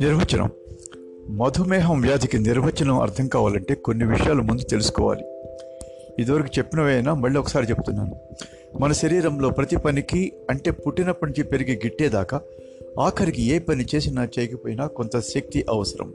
[0.00, 0.50] నిర్వచనం.
[1.28, 5.24] మధుమేహం వ్యాధికి నిర్వచనం అర్థం కావాలంటే కొన్ని విషయాలు ముందు తెలుసుకోవాలి.
[6.18, 8.20] ఇదివరకు చెప్పినవైనా మళ్ళీ ఒకసారి చెప్తున్నాను.
[8.80, 12.40] మన శరీరంలో ప్రతి పనికి అంటే పుట్టినప్పటి నుంచి పెరిగి గిట్టేదాకా
[13.00, 16.12] ఆఖరికి ఏ పని చేసినా చేయకపోయినా కొంత శక్తి అవసరం.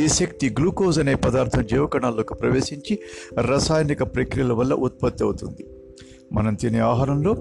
[0.00, 2.98] ఈ శక్తి గ్లూకోజ్ అనే పదార్థం జీవకణాల్లోకి ప్రవేశించి
[3.38, 5.66] రసాయనిక ప్రక్రియల వల్ల ఉత్పత్తి అవుతుంది.
[6.32, 7.36] మనం తినే ఆహారంలో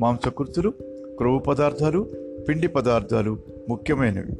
[0.00, 0.70] మాంసకృతులు
[1.18, 2.06] క్రొవ్వు పదార్థాలు
[2.48, 3.38] పిండి పదార్థాలు
[3.68, 4.32] ముఖ్యమైనవి.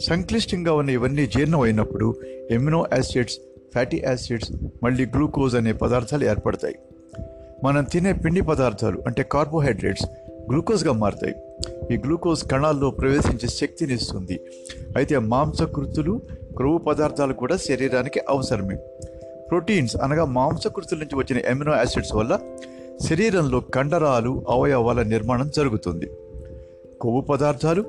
[0.00, 2.14] సంక్లిష్టంగా ఉన్న ఇవన్నీ జీర్ణం అయినప్పుడు
[2.50, 3.38] ఎమినో యాసిడ్స్
[3.72, 6.74] ఫ్యాటీ యాసిడ్స్ మళ్ళీ గ్లూకోజ్ అనే పదార్థాలు ఏర్పడతాయి.
[7.64, 10.06] మనం తినే పిండి పదార్థాలు అంటే కార్బోహైడ్రేట్స్
[10.50, 11.34] గ్లూకోజ్గా మారుతాయి.
[11.94, 14.40] ఈ గ్లూకోజ్ కణాల్లో ప్రవేశించే శక్తిని ఇస్తుంది.
[14.96, 16.20] అయితే మాంసకృతులు
[16.56, 18.76] క్రొవ్వు పదార్థాలు కూడా శరీరానికి అవసరమే.
[19.50, 22.38] ప్రోటీన్స్ అనగా మాంసకృతుల నుంచి వచ్చిన ఎమినో యాసిడ్స్ వల్ల
[23.02, 26.06] శరీరంలో కండరాలు అవయవాల నిర్మాణం జరుగుతుంది.
[27.00, 27.84] కొవ్వు పదార్థాలు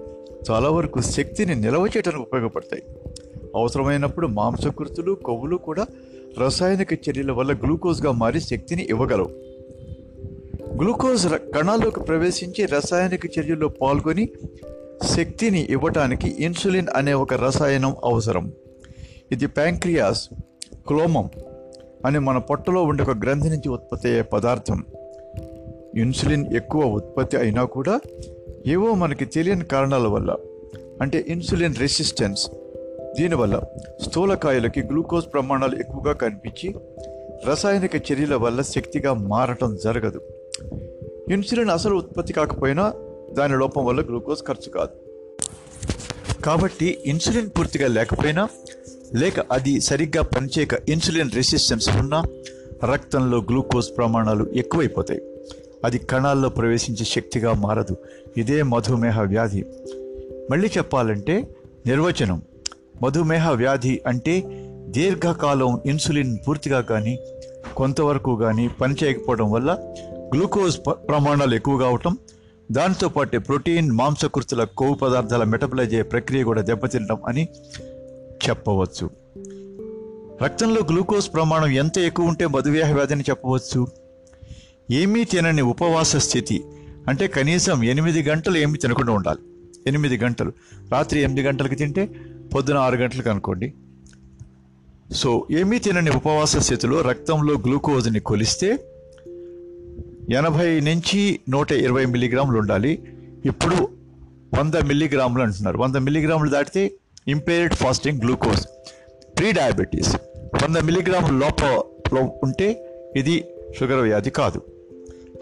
[0.52, 2.84] చాలా వరకు శక్తిని నిల్వ చేయడానికి ఉపయోగపడతాయి.
[3.56, 5.88] అవసరమైనప్పుడు మాంసకృతులు కొవ్వులు కూడా
[6.40, 9.30] రసాయనిక చర్యల వల్ల గ్లూకోజ్గా మారి శక్తిని ఇవ్వగలవు.
[10.76, 14.30] గ్లూకోజ్ కణాల్లోకి ప్రవేశించి రసాయనిక చర్యల్లో పాల్గొని
[15.04, 18.52] శక్తిని ఇవ్వటానికి ఇన్సులిన్ అనే ఒక రసాయనం అవసరం.
[19.32, 20.30] ఇది ప్యాంక్రియాస్
[20.88, 21.30] క్లోమం
[22.06, 24.86] అని మన పొట్టలో ఉండే ఒక గ్రంథి నుంచి ఉత్పత్తి అయ్యే పదార్థం.
[25.96, 28.00] ఇన్సులిన్ ఎక్కువ ఉత్పత్తి అయినా కూడా
[28.68, 30.36] ఏవో మనకి తెలియని కారణాల వల్ల
[31.02, 32.52] అంటే ఇన్సులిన్ రెసిస్టెన్స్
[33.18, 33.62] దీనివల్ల
[34.02, 36.76] స్థూలకాయలకి గ్లూకోజ్ ప్రమాణాలు ఎక్కువగా కనిపించి
[37.46, 40.22] రసాయనిక చర్యల వల్ల శక్తిగా మారటం జరగదు.
[41.32, 42.94] ఇన్సులిన్ అసలు ఉత్పత్తి కాకపోయినా
[43.32, 45.08] దాని లోపం వల్ల గ్లూకోజ్ ఖర్చు కాదు.
[46.42, 48.50] కాబట్టి ఇన్సులిన్ పూర్తిగా లేకపోయినా
[49.16, 52.24] లేక అది సరిగ్గా పనిచేయక ఇన్సులిన్ రెసిస్టెన్స్ ఉన్నా
[52.94, 55.22] రక్తంలో గ్లూకోజ్ ప్రమాణాలు ఎక్కువైపోతాయి.
[55.86, 57.96] అది కణాల్లో ప్రవేశించే శక్తిగా మారదు.
[58.38, 59.66] ఇదే మధుమేహ వ్యాధి.
[60.52, 61.48] మళ్ళీ చెప్పాలంటే
[61.86, 62.42] నిర్వచనం.
[63.04, 64.44] మధుమేహ వ్యాధి అంటే
[64.88, 67.20] దీర్ఘకాలం ఇన్సులిన్ పూర్తిగా కానీ
[67.76, 69.78] కొంతవరకు కానీ పనిచేయకపోవడం వల్ల
[70.34, 70.78] గ్లూకోజ్
[71.10, 72.18] ప్రమాణాలు ఎక్కువగా అవటం
[72.72, 77.48] దాంతో పాటు ప్రోటీన్ మాంసకృతుల కొవ్వు పదార్థాల మెటబలైజ్ అయ్యే ప్రక్రియ కూడా దెబ్బతినడం అని
[78.50, 79.10] చెప్పవచ్చు.
[80.44, 83.88] రక్తంలో గ్లూకోజ్ ప్రమాణం ఎంత ఎక్కువ ఉంటే మధుమేహ వ్యాధిని చెప్పవచ్చు?
[84.92, 86.64] ఏమీ తినని ఉపవాస స్థితి
[87.08, 89.40] అంటే కనీసం ఎనిమిది గంటలు ఏమీ తినకుండా ఉండాలి.
[89.88, 90.52] ఎనిమిది గంటలు.
[90.92, 92.10] రాత్రి ఎనిమిది గంటలకు తింటే
[92.56, 93.74] పొద్దున ఆరు గంటలకు అనుకోండి.
[95.12, 98.80] సో ఏమీ తినని ఉపవాస స్థితిలో రక్తంలో గ్లూకోజ్ని కొలిస్తే
[100.32, 103.04] ఎనభై నుంచి నూట ఇరవై మిల్లీగ్రాములు ఉండాలి.
[103.46, 103.90] ఇప్పుడు
[104.60, 105.78] వంద మిల్లీగ్రాములు అంటున్నారు.
[105.78, 106.92] వంద మిల్లీగ్రాములు దాటితే
[107.28, 108.68] impaired fasting glucose
[109.38, 110.16] pre diabetes
[110.64, 112.68] వంద మిల్లీగ్రాముల లోపల ఉంటే
[113.16, 113.46] ఇది
[113.80, 114.62] షుగర్ వ్యాధి కాదు.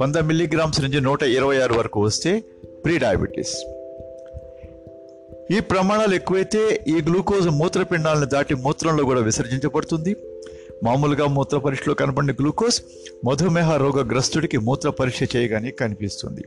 [0.02, 2.44] వంద మిల్లీగ్రామ్స్ నుంచి నూట ఇరవై ఆరు వరకు వస్తే
[2.86, 3.56] ప్రీ డయాబెటీస్
[5.52, 10.16] ఈ ప్రమాణాలు ఎక్కువైతే ఈ గ్లూకోజ్ మూత్రపిండాలను దాటి మూత్రంలో కూడా విసర్జించబడుతుంది.
[10.84, 12.82] మామూలుగా మూత్ర పరీక్షలో కనపడిన గ్లూకోజ్
[13.26, 16.42] మధుమేహ రోగగ్రస్తుడికి మూత్ర పరీక్ష చేయగానే కనిపిస్తుంది.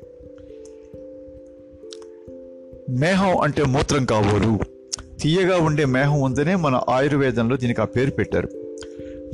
[2.91, 4.78] మేహం అంటే మూత్రం కాబోలు
[5.20, 8.48] తీయగా ఉండే మేహం ఉందనే మన ఆయుర్వేదంలో దీనికి ఆ పేరు పెట్టారు.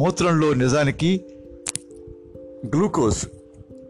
[0.00, 1.24] మూత్రంలో నిజానికి
[2.66, 3.26] గ్లూకోజ్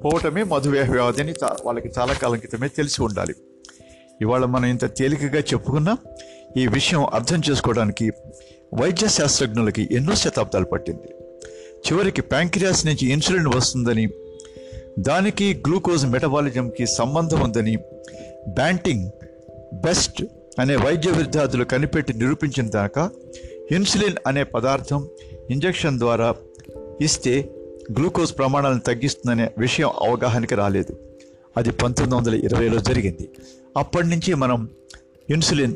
[0.04, 1.34] పోవటమే మధుమేహ వ్యాధి అని
[1.64, 3.34] వాళ్ళకి చాలా కాలం క్రితమే తెలిసి ఉండాలి.
[4.20, 5.98] ఇవాళ మనం ఇంత తేలికగా చెప్పుకున్నా
[6.56, 8.12] ఈ విషయం అర్థం చేసుకోవడానికి
[8.74, 11.08] వైద్య శాస్త్రజ్ఞులకి ఎన్నో శతాబ్దాలు పట్టింది.
[11.86, 14.08] చివరికి ప్యాంక్రియాస్ నుంచి ఇన్సులిన్ వస్తుందని
[14.98, 17.76] దానికి గ్లూకోజ్ మెటబాలిజంకి సంబంధం ఉందని
[18.48, 19.10] బ్యాంటింగ్
[19.74, 20.22] బెస్ట్
[20.58, 23.10] అనే వైద్య విద్యార్థులు కనిపెట్టి నిరూపించిన దాకా
[23.70, 25.08] ఇన్సులిన్ అనే పదార్థం
[25.50, 26.34] ఇంజెక్షన్ ద్వారా
[27.00, 27.54] ఇస్తే
[27.98, 30.96] గ్లూకోజ్ ప్రమాణాలను తగ్గిస్తుందనే విషయం అవగాహనకి రాలేదు.
[31.56, 33.30] అది పంతొమ్మిది వందల ఇరవైలో జరిగింది.
[33.76, 34.68] అప్పటి నుంచి మనం
[35.30, 35.74] ఇన్సులిన్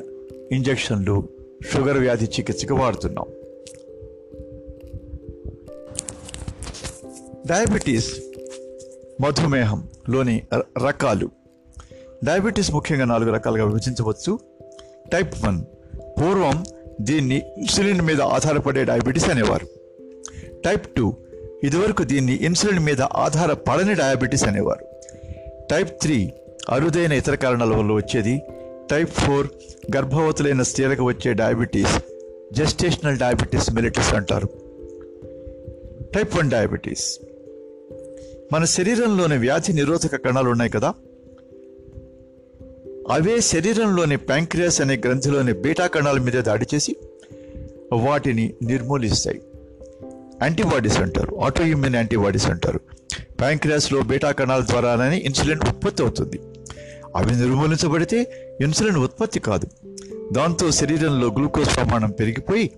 [0.52, 1.28] ఇంజెక్షన్లు
[1.72, 3.26] షుగర్ వ్యాధి చికిత్సకు వాడుతున్నాం.
[7.46, 8.20] డయాబెటీస్
[9.20, 10.42] మధుమేహంలోని
[10.86, 11.30] రకాలు.
[12.24, 14.38] డయాబెటీస్ ముఖ్యంగా నాలుగు రకాలుగా విభజించవచ్చు.
[15.12, 15.60] టైప్ వన్
[16.20, 16.64] పూర్వం
[17.00, 19.66] దీన్ని ఇన్సులిన్ మీద ఆధారపడే డయాబెటీస్ అనేవారు.
[20.64, 21.14] టైప్ టూ
[21.64, 24.86] ఇదివరకు దీన్ని ఇన్సులిన్ మీద ఆధారపడని డయాబెటీస్ అనేవారు.
[25.70, 26.32] టైప్ త్రీ
[26.68, 28.42] అరుదైన ఇతర కారణాల వల్ల వచ్చేది.
[28.90, 29.46] టైప్ ఫోర్
[29.96, 31.98] గర్భవతులైన స్త్రీలకు వచ్చే డయాబెటీస్
[32.52, 34.48] జెస్టేషనల్ డయాబెటీస్ మిలిటస్ అంటారు.
[36.14, 37.18] Type one diabetes.
[38.52, 40.94] మన శరీరంలోని వ్యాధి నిరోధక కణాలు ఉన్నాయి కదా?
[43.10, 46.96] అవే శరీరంలోని ప్యాంక్రియాస్ అనే గ్రంథిలోని బీటా కణాల మీద దాడి చేసి
[47.92, 49.40] వాటిని నిర్మూలిస్తాయి.
[50.42, 51.40] యాంటీబాడీస్ అంటారు.
[51.40, 52.80] ఆటోఇమ్యూన్ యాంటీబాడీస్ అంటారు.
[53.40, 56.40] ప్యాంక్రియాస్లో బీటా కణాల ద్వారానే ఇన్సులిన్ ఉత్పత్తి అవుతుంది.
[57.16, 59.68] అవి నిర్మూలించబడితే ఇన్సులిన్ ఉత్పత్తి కాదు.
[60.32, 62.70] దాంతో శరీరంలో గ్లూకోజ్ ప్రమాణం పెరిగిపోయి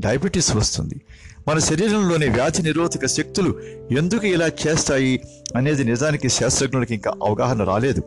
[0.00, 1.00] డయాబెటీస్ వస్తుంది.
[1.48, 3.60] మన శరీరంలోని వ్యాధి నిరోధక శక్తులు
[3.98, 5.20] ఎందుకు ఇలా చేస్తాయి
[5.56, 8.02] అనేది నిజానికి శాస్త్రజ్ఞులకి ఇంకా అవగాహన రాలేదు.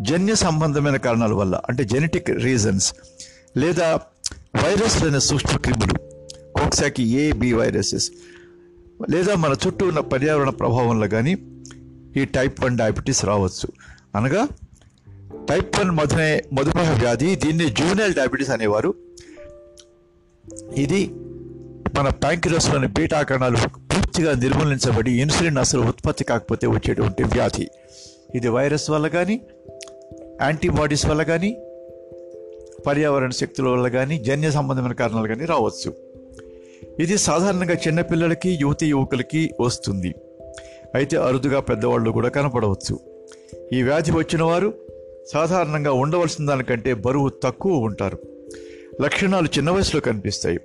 [0.00, 2.94] జన్య సంబంధమైన కారణాల వల్ల అంటే జెనెటిక్ రీజన్స్
[3.56, 4.00] లేదా
[4.64, 5.94] వైరస్ అనే సూక్ష్మ క్రిములు
[6.60, 8.10] కోక్సాకి ఏ బి వైరసెస్
[9.10, 11.38] లేదా మన చుట్టూ ఉన్న పర్యావరణ ప్రభావం వల్ల కానీ
[12.16, 13.72] ఈ టైప్ వన్ డయాబెటీస్ రావచ్చు.
[14.16, 14.48] అనగా
[15.48, 18.94] టైప్ వన్ మధునే మధుమేహ వ్యాధి దీన్ని జూనియల్ డయాబెటీస్ అనేవారు.
[20.76, 21.10] ఇది
[21.98, 27.68] మన ప్యాంక్రస్లోని బీటా కణాలు పూర్తిగా నిర్మూలించబడి ఇన్సులిన్ అసలు ఉత్పత్తి కాకపోతే వచ్చేటువంటి వ్యాధి.
[28.34, 29.40] ఇది వైరస్ వల్ల కానీ
[30.42, 31.56] యాంటీబాడీస్ వల్ల కానీ
[32.86, 35.94] పర్యావరణ శక్తుల వల్ల కానీ జన్య సంబంధమైన కారణాలు కానీ రావచ్చు.
[37.00, 40.14] ఇది సాధారణంగా చిన్నపిల్లలకి యువతి యువకులకి వస్తుంది.
[40.94, 42.98] అయితే అరుదుగా పెద్దవాళ్ళు కూడా కనపడవచ్చు.
[43.72, 44.74] ఈ వ్యాధి వచ్చిన వారు
[45.32, 48.18] సాధారణంగా ఉండవలసిన దానికంటే బరువు తక్కువ ఉంటారు.
[49.02, 50.58] లక్షణాలు చిన్న వయసులో కనిపిస్తాయి.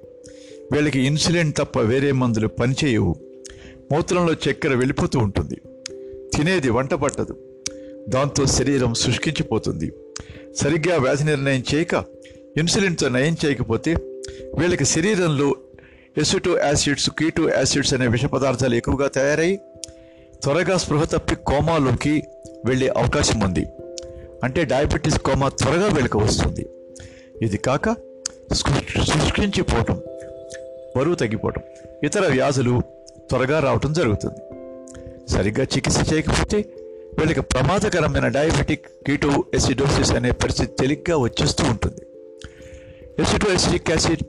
[0.71, 3.15] వీళ్ళకి ఇన్సులిన్ తప్ప వేరే మందులు పనిచేయవు.
[3.91, 5.55] మూత్రంలో చక్కెర వెళ్ళిపోతూ ఉంటుంది.
[6.37, 7.37] తినేది వంట పట్టదు.
[8.09, 9.91] దాంతో శరీరం శుష్కించిపోతుంది.
[10.55, 12.03] సరిగ్గా వ్యాధి నిర్ణయం చేయక
[12.57, 13.93] ఇన్సులిన్తో నయం చేయకపోతే
[14.59, 15.55] వీళ్ళకి శరీరంలో
[16.17, 19.59] ఎసిటో యాసిడ్స్ కీటో యాసిడ్స్ అనే విష పదార్థాలు ఎక్కువగా తయారై
[20.43, 22.23] త్వరగా స్పృహ తప్పి కోమాలోకి
[22.65, 23.65] వెళ్ళే అవకాశం ఉంది.
[24.43, 26.65] అంటే డయాబెటీస్ కోమా త్వరగా వీళ్ళకి వస్తుంది.
[27.41, 27.89] ఇది కాక
[28.53, 30.01] శుష్కించిపోవటం
[30.97, 31.61] బరువు తగ్గిపోవటం
[32.03, 32.81] ఇతర వ్యాధులు
[33.29, 34.41] త్వరగా రావటం జరుగుతుంది.
[35.31, 36.65] సరిగ్గా చికిత్స చేయకపోతే
[37.19, 42.01] వీళ్ళకి ప్రమాదకరమైన డయాబెటిక్ కీటో ఎసిడోసిస్ అనే పరిస్థితి తేలిగ్గా వచ్చేస్తూ ఉంటుంది.
[43.21, 44.23] Aceto acidic acid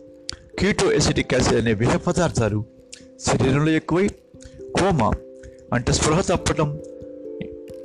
[0.59, 2.65] keto acidic acid అనే విష పదార్థాలు
[3.27, 4.09] శరీరంలో ఎక్కువై
[4.79, 5.11] కోమా
[5.73, 6.81] అంటే స్పృహ తప్పటం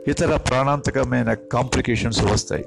[0.07, 2.65] ఇతర ప్రాణాంతకమైన కాంప్లికేషన్స్ వస్తాయి.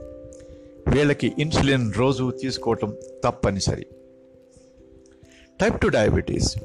[0.89, 2.95] వీళ్ళకి ఇన్సులిన్ రోజు తీసుకోవటం
[3.25, 3.87] తప్పనిసరి.
[5.61, 6.57] టైప్ టు డయాబెటీస్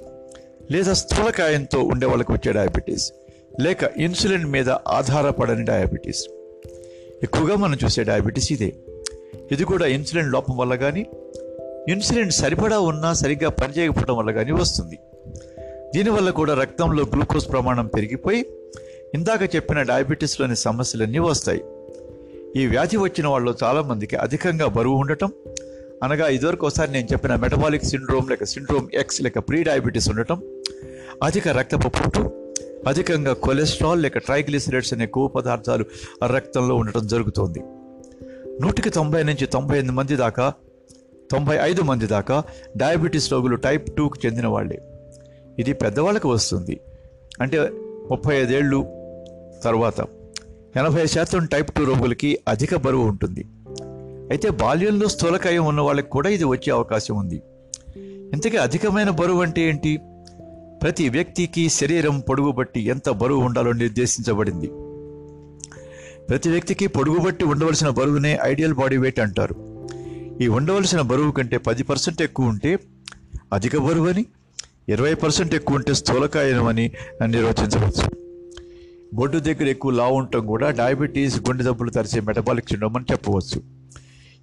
[0.72, 3.12] లేదా స్థూలకాయంతో ఉండే వాళ్ళకి వచ్చే డయాబెటీస్
[3.60, 6.24] లేక ఇన్సులిన్ మీద ఆధారపడని డయాబెటీస్.
[7.24, 8.74] ఎక్కువగా మనం చూసే డయాబెటీస్ ఇదే.
[9.52, 11.06] ఇది కూడా ఇన్సులిన్ లోపం వల్ల కానీ
[11.90, 14.98] ఇన్సులిన్ సరిపడా ఉన్నా సరిగ్గా పనిచేయకపోవడం వల్ల కానీ వస్తుంది.
[15.96, 18.46] దీనివల్ల కూడా రక్తంలో గ్లూకోజ్ ప్రమాణం పెరిగిపోయి
[19.16, 21.62] ఇందాక చెప్పిన డయాబెటీస్లోని సమస్యలన్నీ వస్తాయి.
[22.56, 25.32] ఈ వ్యాధి వచ్చిన వాళ్ళు చాలామందికి అధికంగా బరువు ఉండటం
[26.04, 30.42] అనగా ఇదివరకు ఒకసారి నేను చెప్పిన మెటబాలిక్ సిండ్రోమ్ లేక సిండ్రోమ్ ఎక్స్ లేక ప్రీ డయాబెటీస్ ఉండటం
[31.24, 32.39] అధిక రక్తపు పుట్టు
[32.88, 35.86] అధికంగా కొలెస్ట్రాల్ లేక ట్రైగ్లిసరైడ్స్ అనే కొవ్వు పదార్థాలు
[36.26, 37.60] రక్తంలో ఉండటం జరుగుతోంది.
[38.62, 40.54] నూటికి తొంభై నుంచి తొంభై ఎనిమిది మంది దాకా
[41.32, 42.44] తొంభై ఐదు మంది దాకా
[42.78, 44.82] డయాబెటీస్ రోగులు టైప్ టూకు చెందిన వాళ్ళే.
[45.60, 46.80] ఇది పెద్దవాళ్ళకి వస్తుంది.
[47.42, 47.60] అంటే
[48.12, 48.86] ముప్పై ఐదేళ్ళు
[49.64, 50.00] తర్వాత
[50.76, 53.46] ఎనభై శాతం టైప్ టూ రోగులకి అధిక బరువు ఉంటుంది.
[54.30, 57.42] అయితే బాల్యంలో స్థూలకాయం ఉన్న వాళ్ళకి కూడా ఇది వచ్చే అవకాశం ఉంది.
[58.34, 60.00] ఇంతకీ అధికమైన బరువు అంటే ఏంటి?
[60.82, 64.68] ప్రతి వ్యక్తికి శరీరం పొడుగు బట్టి ఎంత బరువు ఉండాలో నిర్దేశించబడింది.
[66.30, 69.88] ప్రతి వ్యక్తికి పొడుగు బట్టి ఉండవలసిన బరువునే ఐడియల్ బాడీ వెయిట్ అంటారు.
[70.42, 72.80] ఈ ఉండవలసిన బరువు కంటే పది పర్సెంట్ ఎక్కువ ఉంటే
[73.54, 74.26] అధిక బరువు అని
[74.90, 76.92] ఇరవై పర్సెంట్ ఎక్కువ ఉంటే స్థూలకాయం అని
[77.26, 78.12] నిర్వచించవచ్చు.
[79.14, 83.62] బొడ్డు దగ్గర ఎక్కువ లావు ఉండటం కూడా డయాబెటీస్ గుండె జబ్బులు తరిచే మెటబాలిక్ సిండ్రోమ్ అని చెప్పవచ్చు.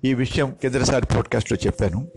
[0.05, 2.09] ఈ విషయం కిందసారి పాడ్కాస్ట్లో చెప్పాను.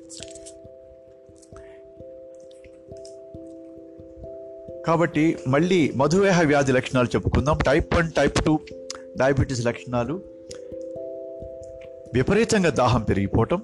[4.90, 7.58] కాబట్టి మళ్ళీ మధుమేహ వ్యాధి లక్షణాలు చెప్పుకుందాం.
[7.66, 8.60] Type one type two
[9.18, 10.22] diabetes లక్షణాలు.
[12.14, 13.62] విపరీతంగా దాహం పెరిగిపోవటం.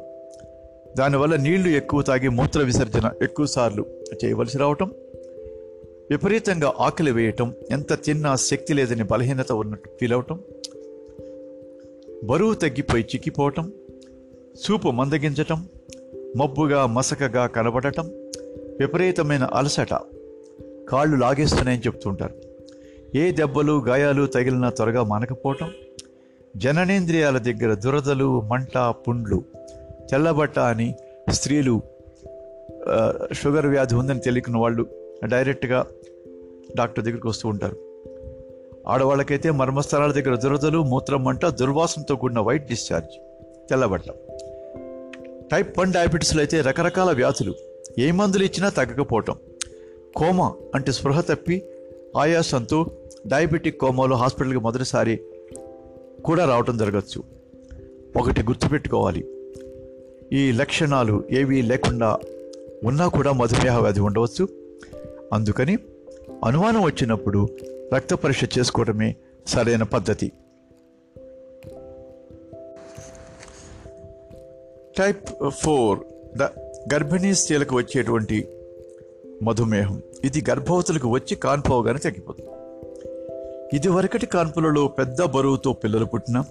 [0.97, 3.85] దానివల్ల నీళ్ళు ఎక్కువ తాగి మూత్ర విసర్జన ఎక్కువసార్లు
[4.25, 4.91] చేయవలసి రావటం.
[6.09, 10.39] విపరీతంగా ఆకలి వేయటం ఎంత తిన్నా శక్తి లేదని బలహీనత ఉన్నట్టు ఫీల్ అవటం.
[12.23, 13.71] బరువు తగ్గిపోయి చిక్కిపోవటం.
[14.53, 15.67] చూపు మందగించటం.
[16.37, 18.07] మబ్బుగా మసకగా కనబడటం.
[18.79, 19.93] విపరీతమైన అలసట.
[20.89, 22.35] కాళ్ళు లాగేస్తున్నాయని చెప్తుంటారు.
[23.17, 25.69] ఏ దెబ్బలు గాయాలు తగిలినా త్వరగా మానకపోవటం
[26.55, 29.43] జననేంద్రియాల దగ్గర దురదలు మంట పుండ్లు
[30.11, 30.95] తెల్లబట్ట అని
[31.31, 31.81] స్త్రీలు
[33.33, 34.83] షుగర్ వ్యాధి ఉందని తెలియకున్న వాళ్ళు
[35.25, 35.85] డైరెక్ట్గా
[36.77, 37.77] డాక్టర్ దగ్గరికి వస్తూ ఉంటారు.
[38.87, 43.13] ఆడవాళ్ళకైతే మర్మస్థలాల దగ్గర దురదలు మూత్రం మంట దుర్వాసనతో కూడిన వైట్ డిశ్చార్జ్
[43.69, 44.09] తెల్లబట్ట.
[45.51, 47.53] టైప్ వన్ డయాబెటీస్లో అయితే రకరకాల వ్యాధులు
[47.99, 49.35] ఏ మందులు ఇచ్చినా తగ్గకపోవటం.
[50.15, 51.63] కోమా అంటే స్పృహ తప్పి
[52.17, 52.91] ఆయాసంతో
[53.27, 55.19] డయాబెటిక్ కోమాలో హాస్పిటల్కి మొదటిసారి
[56.25, 57.23] కూడా రావటం జరగచ్చు.
[58.17, 59.25] ఒకటి గుర్తుపెట్టుకోవాలి.
[60.33, 62.19] ఈ లక్షణాలు ఏవీ లేకుండా
[62.83, 64.47] ఉన్నా కూడా మధుమేహ వ్యాధి ఉండవచ్చు.
[65.33, 65.77] అందుకని
[66.45, 67.47] అనుమానం వచ్చినప్పుడు
[67.95, 69.15] రక్త పరీక్ష చేసుకోవడమే
[69.47, 70.31] సరైన పద్ధతి.
[74.97, 75.99] టైప్ ఫోర్
[76.37, 76.43] ద
[76.93, 78.47] గర్భిణీ స్త్రీలకు వచ్చేటువంటి
[79.43, 80.01] మధుమేహం.
[80.23, 82.49] ఇది గర్భవతులకు వచ్చి కాన్పోగానే తగ్గిపోతుంది.
[83.75, 86.45] ఇదివరకటి కాన్పులలో పెద్ద బరువుతో పిల్లలు పుట్టినా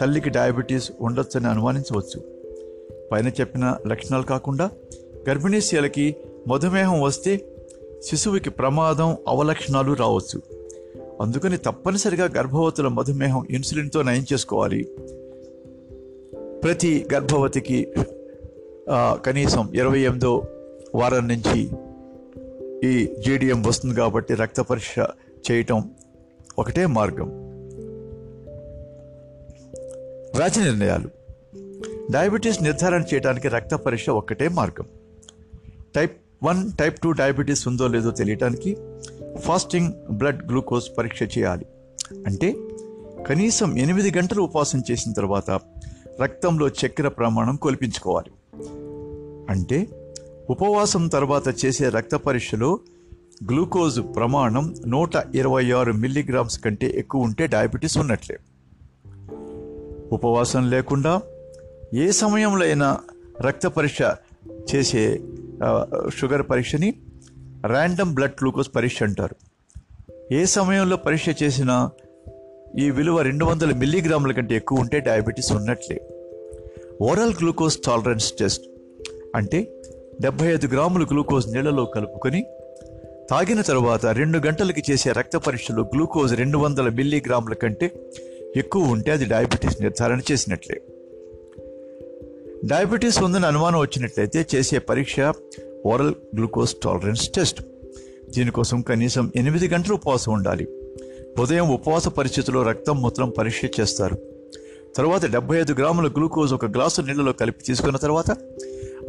[0.00, 2.22] తల్లికి డయాబెటీస్ ఉండొచ్చని అనుమానించవచ్చు.
[3.12, 4.70] పైన చెప్పిన లక్షణాలు కాకుండా
[5.28, 6.16] గర్భిణీశీలకి
[6.48, 7.44] మధుమేహం వస్తే
[8.02, 10.42] శిశువుకి ప్రమాదం అవలక్షణాలు రావచ్చు.
[11.20, 14.84] అందుకని తప్పనిసరిగా గర్భవతుల మధుమేహం ఇన్సులిన్తో నయం చేసుకోవాలి.
[16.64, 17.88] ప్రతి గర్భవతికి
[19.26, 20.42] కనీసం ఇరవై ఎనిమిదో
[20.94, 21.70] వారం నుంచి
[22.84, 24.98] ఈ జీడిఎం వస్తుంది కాబట్టి రక్త పరీక్ష
[25.50, 25.90] చేయటం
[26.58, 27.28] ఒకటే మార్గం.
[30.36, 31.08] వ్యాధి నిర్ణయాలు.
[32.12, 34.86] డయాబెటీస్ నిర్ధారణ చేయడానికి రక్త పరీక్ష ఒక్కటే మార్గం.
[35.94, 38.76] Type one type two diabetes ఉందో లేదో తెలియటానికి
[39.38, 41.66] ఫాస్టింగ్ బ్లడ్ గ్లూకోజ్ పరీక్ష చేయాలి.
[42.26, 42.56] అంటే
[43.26, 45.50] కనీసం ఎనిమిది గంటలు ఉపవాసం చేసిన తర్వాత
[46.22, 48.30] రక్తంలో చక్కెర ప్రమాణం కొలిపించుకోవాలి.
[49.50, 49.99] అంటే
[50.50, 52.78] ఉపవాసం తర్వాత చేసే రక్త పరీక్షలో
[53.50, 58.36] గ్లూకోజ్ ప్రమాణం నూట ఇరవై ఆరు మిల్లీగ్రామ్స్ కంటే ఎక్కువ ఉంటే డయాబెటీస్ ఉన్నట్లే.
[60.12, 61.22] ఉపవాసం లేకుండా
[61.94, 62.98] ఏ సమయంలో అయినా
[63.40, 63.98] రక్త పరీక్ష
[64.74, 65.20] చేసే
[66.16, 66.90] షుగర్ పరీక్షని
[67.66, 69.36] ర్యాండమ్ బ్లడ్ గ్లూకోజ్ పరీక్ష అంటారు.
[70.32, 71.90] ఏ సమయంలో పరీక్ష చేసినా
[72.78, 75.98] ఈ విలువ రెండు వందల మిల్లీగ్రాముల కంటే ఎక్కువ ఉంటే డయాబెటీస్ ఉన్నట్లే.
[77.02, 78.66] ఓరల్ గ్లూకోజ్ టాలరెన్స్ టెస్ట్
[79.36, 79.60] అంటే
[80.20, 82.46] డెబ్బై ఐదు గ్రాములు గ్లూకోజ్ నీళ్ళలో కలుపుకొని
[83.30, 88.10] తాగిన తరువాత రెండు గంటలకి చేసే రక్త పరీక్షలో గ్లూకోజ్ రెండు వందల మిల్లీగ్రాముల కంటే
[88.56, 90.80] ఎక్కువ ఉంటే అది డయాబెటీస్ నిర్ధారణ చేసినట్లే.
[92.64, 95.20] డయాబెటీస్ ఉందని అనుమానం వచ్చినట్లయితే చేసే పరీక్ష
[95.86, 97.62] ఓరల్ గ్లూకోజ్ టాలరెన్స్ టెస్ట్.
[98.30, 100.68] దీనికోసం కనీసం ఎనిమిది గంటలు ఉపవాసం ఉండాలి.
[101.40, 104.16] ఉదయం ఉపవాస పరిస్థితిలో రక్తం మూత్రం పరీక్ష చేస్తారు.
[104.96, 108.36] తర్వాత డెబ్బై ఐదు గ్రాముల గ్లూకోజ్ ఒక గ్లాసు నీళ్ళలో కలిపి తీసుకున్న తర్వాత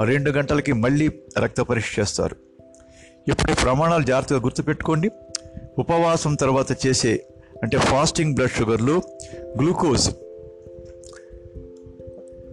[0.03, 2.36] రెండు గంటలకి మళ్ళీ రక్త పరీక్ష చేస్తారు.
[3.27, 5.10] ఇప్పుడు ప్రమాణాలు జాగ్రత్తగా గుర్తుపెట్టుకోండి.
[5.79, 7.24] ఉపవాసం తర్వాత చేసే
[7.63, 9.01] అంటే ఫాస్టింగ్ బ్లడ్ షుగర్లు
[9.58, 10.10] గ్లూకోజ్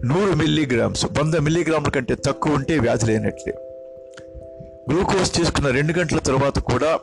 [0.05, 3.53] నూరు మిల్లీగ్రామ్స్ వంద మిల్లీగ్రాముల కంటే తక్కువ ఉంటే వ్యాధి లేనట్లే.
[4.91, 6.99] గ్లూకోజ్ తీసుకున్న రెండు గంటల తర్వాత కూడా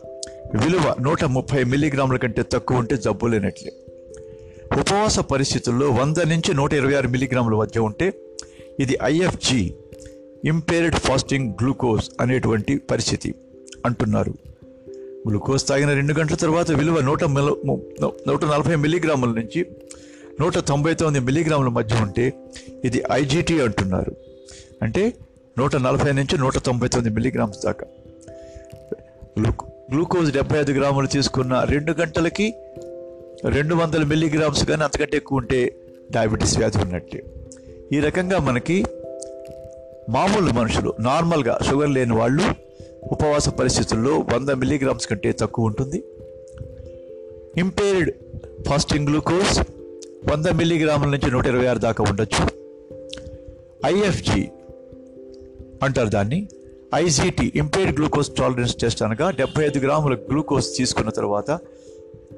[0.62, 3.72] విలువ నూట ముప్పై మిల్లీగ్రాముల కంటే తక్కువ ఉంటే జబ్బు లేనట్లే.
[4.80, 8.12] ఉపవాస పరిస్థితుల్లో వంద నుంచి నూట ఇరవై ఆరు మిల్లీగ్రాముల మధ్య ఉంటే
[8.80, 9.74] ఇది ఐఎఫ్జి.
[10.45, 13.35] ఇంపేర్డ్ ఫాస్టింగ్ గ్లూకోజ్ అనేటువంటి పరిస్థితి
[13.87, 14.35] అంటున్నారు.
[15.28, 19.66] గ్లూకోజ్ తాగిన రెండు గంటల తర్వాత విలువ నూట నూట నలభై మిల్లీగ్రాముల నుంచి
[20.40, 22.33] నూట తొంభై తొమ్మిది మిల్లీగ్రాముల మధ్య ఉంటే
[22.85, 24.16] ఇది ఐజీటీ అంటున్నారు.
[24.83, 25.14] అంటే
[25.59, 27.87] నూట నలభై నుంచి నూట తొంభై తొమ్మిది మిల్లీగ్రామ్స్ దాకా.
[29.93, 32.55] గ్లూకోజ్ డెబ్బై ఐదు గ్రాములు తీసుకున్న రెండు గంటలకి
[33.45, 35.76] రెండు వందల మిల్లీగ్రామ్స్ కానీ అంతకంటే ఎక్కువ ఉంటే
[36.11, 37.25] డయాబెటీస్ వ్యాధి ఉన్నట్టే.
[37.93, 38.85] ఈ రకంగా మనకి
[40.08, 42.42] మామూలు మనుషులు నార్మల్గా షుగర్ లేని వాళ్ళు
[43.12, 46.02] ఉపవాస పరిస్థితుల్లో వంద మిల్లీగ్రామ్స్ కంటే తక్కువ ఉంటుంది.
[47.58, 48.10] ఇంపేర్డ్
[48.68, 49.60] ఫాస్టింగ్ గ్లూకోజ్
[50.30, 52.48] వంద మిల్లీగ్రాముల నుంచి నూట ఇరవై ఆరు దాకా ఉండొచ్చు.
[53.86, 54.48] ఐఎఫ్జి
[55.82, 56.48] అంటారు దాన్ని.
[56.94, 61.50] IGT impaired glucose tolerance test అనగా డెబ్బై ఐదు గ్రాముల గ్లూకోజ్ తీసుకున్న తర్వాత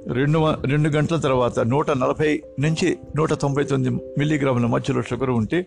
[0.07, 5.67] రెండు రెండు గంటల తర్వాత నూట నలభై నుంచి నూట తొంభై తొమ్మిది మిల్లీగ్రాముల మధ్యలో షుగర్ ఉంటే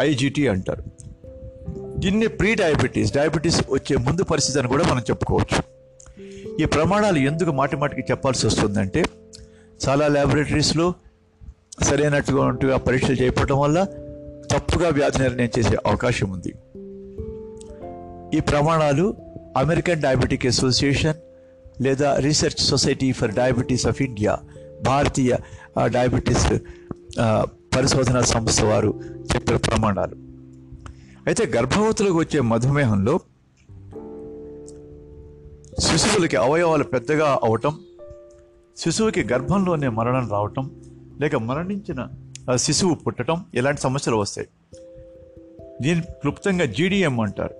[0.00, 0.99] ఐజీటీ అంటారు.
[2.02, 5.58] దీన్ని ప్రీ డయాబెటీస్ డయాబెటీస్ వచ్చే ముందు పరిస్థితి అని కూడా మనం చెప్పుకోవచ్చు.
[6.62, 9.04] ఈ ప్రమాణాలు ఎందుకు మాటి మాటికి చెప్పాల్సి వస్తుందంటే
[9.88, 10.94] చాలా ల్యాబొరేటరీస్లో
[11.82, 13.84] సరైనట్టుగా పరీక్షలు చేయకపోవడం వల్ల
[14.52, 16.52] తప్పుగా వ్యాధి నిర్ణయం చేసే అవకాశం ఉంది.
[18.36, 19.14] ఈ ప్రమాణాలు
[19.56, 21.18] అమెరికన్ డయాబెటిక్ అసోసియేషన్
[21.82, 24.38] లేదా research society for diabetes of India
[24.86, 25.36] Bharatiya
[25.84, 26.48] diabetes
[27.76, 29.00] పరిశోధనా సంస్థ వారు
[29.34, 30.29] చెప్పిన ప్రమాణాలు.
[31.26, 33.20] అయితే గర్భవతులకు వచ్చే మధుమేహంలో
[35.78, 37.78] శిశువులకి అవయవాలు పెద్దగా అవటం
[38.76, 40.82] శిశువుకి గర్భంలోనే మరణం రావటం
[41.20, 42.08] లేక మరణించిన
[42.56, 44.48] శిశువు పుట్టడం ఇలాంటి సమస్యలు వస్తాయి.
[45.82, 47.54] దీని క్లుప్తంగా జీడిఎం అంటారు.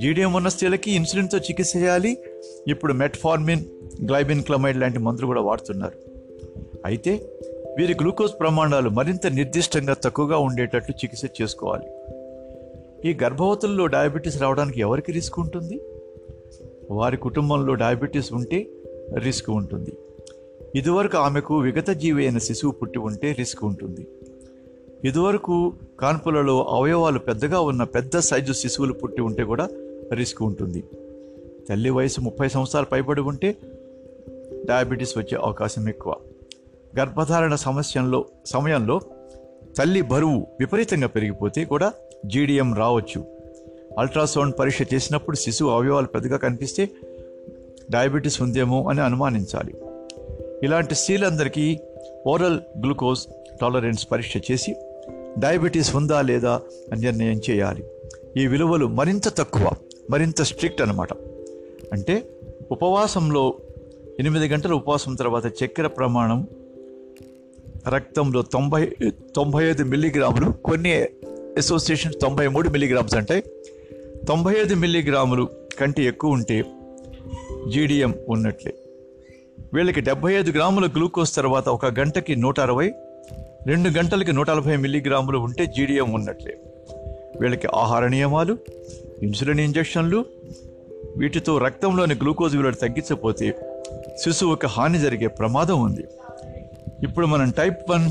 [0.00, 2.18] జీడిఎం ఉన్న స్త్రీలకి ఇన్సులిన్తో చికిత్స చేయాలి.
[2.68, 3.64] ఇప్పుడు మెట్ఫార్మిన్
[4.04, 5.98] గ్లైబిన్ క్లమైడ్ లాంటి మందులు కూడా వాడుతున్నారు.
[6.84, 7.30] అయితే
[7.78, 11.86] వీరి గ్లూకోజ్ ప్రమాణాలు మరింత నిర్దిష్టంగా తక్కువగా ఉండేటట్లు చికిత్స చేసుకోవాలి.
[13.04, 15.80] ఈ గర్భవతుల్లో డయాబెటీస్ రావడానికి ఎవరికి రిస్క్ ఉంటుంది?
[16.90, 18.66] వారి కుటుంబంలో డయాబెటీస్ ఉంటే
[19.18, 19.92] రిస్క్ ఉంటుంది.
[20.74, 24.06] ఇదివరకు ఆమెకు విగత జీవి అయిన శిశువు పుట్టి ఉంటే రిస్క్ ఉంటుంది.
[25.04, 29.68] ఇదివరకు కాన్పులలో అవయవాలు పెద్దగా ఉన్న పెద్ద సైజు శిశువులు పుట్టి ఉంటే కూడా
[30.12, 30.84] రిస్క్ ఉంటుంది.
[31.68, 33.56] తల్లి వయసు ముప్పై సంవత్సరాలు పైబడి ఉంటే
[34.64, 36.16] డయాబెటీస్ వచ్చే అవకాశం ఎక్కువ.
[36.98, 39.00] గర్భధారణ సమస్యల్లో సమయంలో
[39.76, 41.92] తల్లి బరువు విపరీతంగా పెరిగిపోతే కూడా
[42.26, 43.24] జీడిఎం రావచ్చు.
[43.98, 46.88] అల్ట్రాసౌండ్ పరీక్ష చేసినప్పుడు శిశువు అవయవాలు పెద్దగా కనిపిస్తే
[47.90, 49.74] డయాబెటీస్ ఉందేమో అని అనుమానించాలి.
[50.62, 51.80] ఇలాంటి స్త్రీలందరికీ
[52.26, 53.20] ఓరల్ గ్లూకోజ్
[53.60, 54.74] టాలరెన్స్ పరీక్ష చేసి
[55.38, 56.60] డయాబెటీస్ ఉందా లేదా
[56.92, 57.84] అని నిర్ణయం చేయాలి.
[58.36, 59.70] ఈ విలువలు మరింత తక్కువ
[60.10, 61.08] మరింత స్ట్రిక్ట్ అనమాట
[61.92, 62.28] అంటే
[62.70, 63.54] ఉపవాసంలో
[64.20, 66.46] ఎనిమిది గంటల ఉపవాసం తర్వాత చక్కెర ప్రమాణం
[67.88, 68.86] రక్తంలో తొంభై
[69.36, 71.02] తొంభై ఐదు మిల్లీగ్రాములు కొన్ని
[71.58, 73.42] అసోసియేషన్ తొంభై మూడు మిల్లీగ్రామ్స్ అంటాయి
[74.28, 75.48] తొంభై ఐదు మిల్లీగ్రాములు
[75.80, 76.64] కంటే ఎక్కువ ఉంటే
[77.68, 78.74] జీడిఎం ఉన్నట్లే.
[79.74, 82.92] వీళ్ళకి డెబ్బై ఐదు గ్రాముల గ్లూకోజ్ తర్వాత ఒక గంటకి నూట అరవై
[83.66, 86.58] రెండు గంటలకి నూట నలభై మిల్లీగ్రాములు ఉంటే జీడిఎం ఉన్నట్లే.
[87.40, 88.58] వీళ్ళకి ఆహార నియమాలు
[89.22, 90.24] ఇన్సులిన్ ఇంజెక్షన్లు
[91.16, 93.54] వీటితో రక్తంలోని గ్లూకోజ్ విలువ తగ్గించకపోతే
[94.18, 96.04] శిశువుకి హాని జరిగే ప్రమాదం ఉంది.
[97.02, 98.10] ఇప్పుడు మనం type one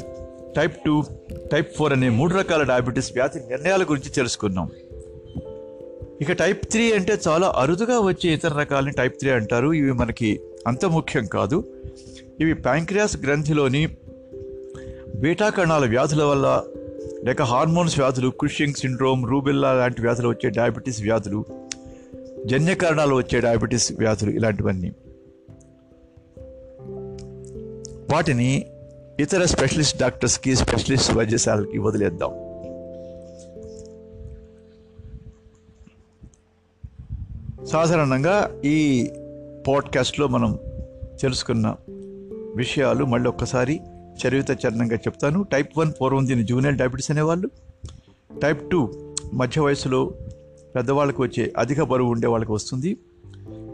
[0.55, 1.03] type two
[1.51, 4.71] type four అనే మూడు రకాల డయాబెటీస్ వ్యాధి నిర్ణయాల గురించి తెలుసుకున్నాం
[6.21, 9.73] ఇక టైప్ త్రీ అంటే చాలా అరుదుగా వచ్చే ఇతర రకాలని టైప్ త్రీ అంటారు.
[9.73, 11.63] ఇవి మనకి అంత ముఖ్యం కాదు.
[12.39, 13.87] ఇవి ప్యాంక్రియాస్ గ్రంథిలోని
[15.15, 16.63] బీటా కణాల వ్యాధుల వల్ల
[17.23, 21.45] లేక హార్మోన్స్ వ్యాధులు కుషింగ్ సిండ్రోమ్ రూబిల్లా లాంటి వ్యాధులు వచ్చే డయాబెటీస్ వ్యాధులు
[22.45, 24.91] జన్య కారణాలు వచ్చే డయాబెటీస్ వ్యాధులు ఇలాంటివన్నీ.
[28.13, 28.65] వాటిని
[29.19, 32.29] ఇతర స్పెషలిస్ట్ డాక్టర్స్కి స్పెషలిస్ట్ వైద్యశాలకి వదిలేద్దాం.
[37.65, 39.09] సాధారణంగా ఈ
[39.67, 40.59] పాడ్కాస్ట్లో మనం
[41.21, 41.75] తెలుసుకున్న
[42.55, 43.79] విషయాలు మళ్ళీ ఒక్కసారి
[44.27, 45.43] చరిత్ర చరణంగా చెప్తాను.
[45.43, 47.49] టైప్ వన్ పూర్వం దీని జూనియర్ డయాబెటీస్ అనేవాళ్ళు.
[48.43, 48.93] టైప్ టూ
[49.33, 50.13] మధ్య వయసులో
[50.75, 52.97] పెద్దవాళ్ళకి వచ్చే అధిక బరువు ఉండే వాళ్ళకి వస్తుంది.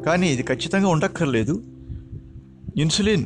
[0.05, 1.63] కానీ ఇది ఖచ్చితంగా ఉండక్కర్లేదు.
[2.77, 3.25] ఇన్సులిన్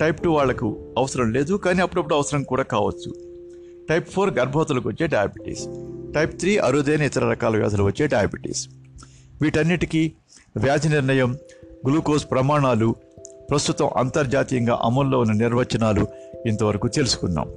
[0.00, 3.14] టైప్ టూ వాళ్ళకు అవసరం లేదు కానీ అప్పుడప్పుడు అవసరం కూడా కావచ్చు.
[3.88, 5.66] టైప్ ఫోర్ గర్భవతులకు వచ్చే డయాబెటీస్
[6.14, 8.68] టైప్ త్రీ అరుదైన ఇతర రకాల వ్యాధులు వచ్చే డయాబెటీస్
[9.42, 10.12] వీటన్నిటికీ
[10.56, 11.38] వ్యాధి నిర్ణయం
[11.88, 12.94] గ్లూకోజ్ ప్రమాణాలు
[13.50, 16.06] ప్రస్తుతం అంతర్జాతీయంగా అమల్లో ఉన్న నిర్వచనాలు
[16.46, 17.54] ఇంతవరకు తెలుసుకున్నాం.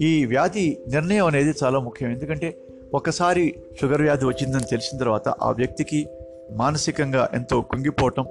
[0.00, 2.10] ఈ వ్యాధి నిర్ణయం అనేది చాలా ముఖ్యం.
[2.10, 2.58] ఎందుకంటే
[2.94, 6.06] ఒకసారి షుగర్ వ్యాధి వచ్చిందని తెలిసిన తర్వాత ఆ వ్యక్తికి
[6.52, 8.26] మానసికంగా ఎంతో కుంగిపోవటం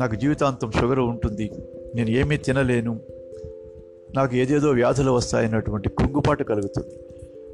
[0.00, 1.50] నాకు జీవితాంతం షుగర్ ఉంటుంది
[1.94, 3.00] నేను ఏమీ తినలేను.
[4.14, 6.94] నాకు ఏదేదో వ్యాధులు వస్తాయన్నటువంటి కుంగుపాటు కలుగుతుంది.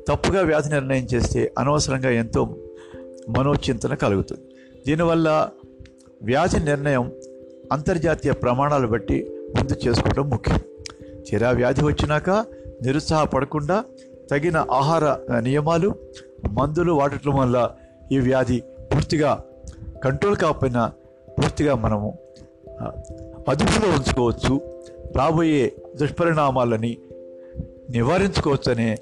[0.08, 2.56] తప్పుగా వ్యాధి నిర్ణయం చేస్తే అనవసరంగా ఎంతో
[3.28, 4.42] మనోచింతన కలుగుతుంది.
[4.86, 5.50] దీనివల్ల
[6.22, 7.12] వ్యాధి నిర్ణయం
[7.72, 10.60] అంతర్జాతీయ ప్రమాణాలు బట్టి ముందు చేసుకోవడం ముఖ్యం.
[11.30, 12.30] తీరా వ్యాధి వచ్చినాక
[12.82, 13.84] నిరుత్సాహపడకుండా
[14.30, 15.94] తగిన ఆహార నియమాలు
[16.50, 17.70] మందులు వాడటం వల్ల
[18.12, 18.62] ఈ వ్యాధి
[18.94, 19.42] పూర్తిగా
[20.04, 20.92] కంట్రోల్ కాకపోయినా
[21.38, 22.18] పూర్తిగా మనము
[23.48, 24.60] అదుపులో ఉంచుకోవచ్చు.
[25.16, 26.98] రాబోయే దుష్పరిణామాలని
[27.90, 28.98] నివారించుకోవచ్చు అనే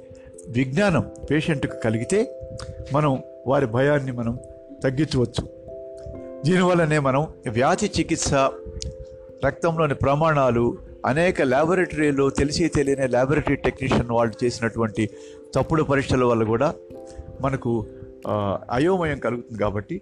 [0.49, 2.49] విజ్ఞానం పేషెంట్కు కలిగితే
[2.93, 4.39] మనం వారి భయాన్ని మనం
[4.85, 5.49] తగ్గించవచ్చు.
[6.45, 8.35] దీనివల్లనే మనం వ్యాధి చికిత్స
[9.47, 15.11] రక్తంలోని ప్రమాణాలు అనేక ల్యాబొరేటరీలో తెలిసి తెలియని ల్యాబొరేటరీ టెక్నీషియన్ వాళ్ళు చేసినటువంటి
[15.55, 16.75] తప్పుడు పరీక్షల వల్ల కూడా
[17.41, 17.87] మనకు
[18.71, 20.01] అయోమయం కలుగుతుంది కాబట్టి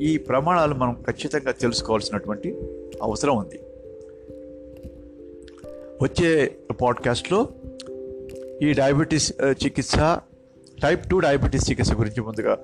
[0.00, 2.56] ఈ ప్రమాణాలు మనం ఖచ్చితంగా తెలుసుకోవాల్సినటువంటి
[3.02, 3.60] అవసరం ఉంది.
[6.02, 7.48] వచ్చే పాడ్కాస్ట్లో
[8.62, 9.96] ఈ డయాబెటీస్ చికిత్స
[10.82, 12.58] టైప్ టూ డయాబెటీస్ చికిత్స గురించి ముందుగా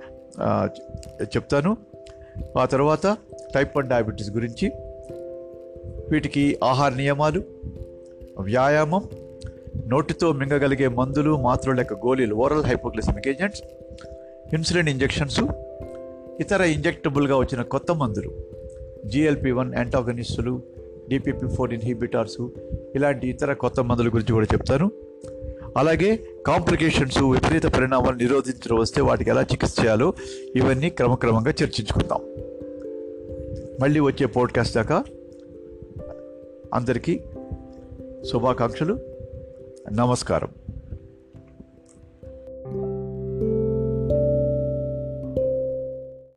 [1.21, 1.77] చెప్తాను.
[2.57, 3.17] ఆ తర్వాత
[3.55, 4.71] టైప్ వన్ డయాబెటీస్ గురించి
[6.11, 7.43] వీటికి ఆహార నియమాలు
[8.39, 9.09] వ్యాయామం
[9.87, 13.63] నోటితో మింగగలిగే మందులు మాత్రలు లేక గోళీలు oral hypoglycemic agents
[14.53, 15.39] insulin injections
[16.39, 18.31] ఇతర ఇంజెక్టబుల్గా వచ్చిన కొత్త మందులు
[19.05, 20.61] జిఎల్పి వన్ యాంటాగనిస్టులు
[21.09, 22.47] డిపిపి ఫోర్ ఇన్హిబిటార్స్
[22.95, 24.91] ఇలాంటి ఇతర కొత్త మందుల గురించి కూడా చెప్తాను.
[25.77, 30.13] అలాగే కాంప్లికేషన్స్ విపరీత పరిణామాలు నిరోధించడం వస్తే వాటికి ఎలా చికిత్స చేయాలో
[30.55, 32.21] ఇవన్నీ క్రమక్రమంగా చర్చించుకుందాం.
[33.81, 35.03] మళ్ళీ వచ్చే పోడ్కాస్ట్ దాకా
[36.73, 37.21] అందరికీ
[38.31, 38.99] శుభాకాంక్షలు.
[39.93, 40.49] నమస్కారం.